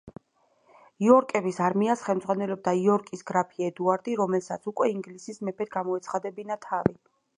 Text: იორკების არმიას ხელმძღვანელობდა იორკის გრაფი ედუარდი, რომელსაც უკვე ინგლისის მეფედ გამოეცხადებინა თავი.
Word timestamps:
იორკების 1.07 1.59
არმიას 1.65 2.01
ხელმძღვანელობდა 2.07 2.73
იორკის 2.79 3.23
გრაფი 3.31 3.67
ედუარდი, 3.67 4.17
რომელსაც 4.23 4.69
უკვე 4.73 4.89
ინგლისის 4.95 5.43
მეფედ 5.51 5.73
გამოეცხადებინა 5.77 6.59
თავი. 6.69 6.97